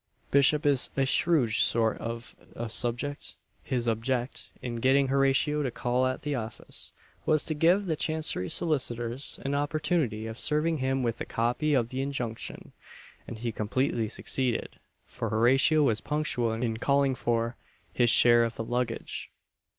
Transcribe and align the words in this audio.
Bishop 0.31 0.65
is 0.65 0.89
a 0.97 1.05
shrewd 1.05 1.51
sort 1.51 1.99
of 1.99 2.35
a 2.55 2.69
subject 2.69 3.35
his 3.61 3.87
object, 3.87 4.49
in 4.59 4.77
getting 4.77 5.09
Horatio 5.09 5.61
to 5.61 5.69
call 5.69 6.07
at 6.07 6.23
the 6.23 6.33
office, 6.33 6.91
was 7.27 7.45
to 7.45 7.53
give 7.53 7.85
the 7.85 7.95
Chancery 7.95 8.49
Solicitors 8.49 9.39
an 9.45 9.53
opportunity 9.53 10.25
of 10.25 10.39
serving 10.39 10.79
him 10.79 11.03
with 11.03 11.21
a 11.21 11.25
copy 11.25 11.75
of 11.75 11.89
the 11.89 12.01
injunction; 12.01 12.73
and 13.27 13.37
he 13.37 13.51
completely 13.51 14.09
succeeded, 14.09 14.79
for 15.05 15.29
Horatio 15.29 15.83
was 15.83 16.01
punctual 16.01 16.51
in 16.53 16.77
calling 16.77 17.13
for 17.13 17.55
"his 17.93 18.09
share 18.09 18.43
of 18.43 18.55
the 18.55 18.63
luggage." 18.65 19.29